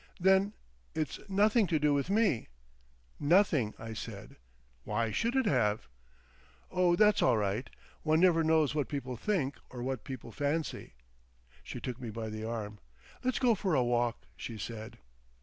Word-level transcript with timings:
"Then, 0.19 0.53
it's 0.95 1.19
nothing 1.29 1.67
to 1.67 1.77
do 1.77 1.93
with 1.93 2.09
me?" 2.09 2.47
"Nothing," 3.19 3.75
I 3.77 3.93
said. 3.93 4.37
"Why 4.83 5.11
should 5.11 5.35
it 5.35 5.45
have?" 5.45 5.87
"Oh, 6.71 6.95
that's 6.95 7.21
all 7.21 7.37
right. 7.37 7.69
One 8.01 8.19
never 8.19 8.43
knows 8.43 8.73
what 8.73 8.89
people 8.89 9.15
think 9.15 9.57
or 9.69 9.83
what 9.83 10.03
people 10.03 10.31
fancy." 10.31 10.95
She 11.61 11.79
took 11.79 12.01
me 12.01 12.09
by 12.09 12.29
the 12.29 12.43
arm, 12.43 12.79
"Let's 13.23 13.37
go 13.37 13.53
for 13.53 13.75
a 13.75 13.83
walk," 13.83 14.25
she 14.35 14.57
said. 14.57 14.97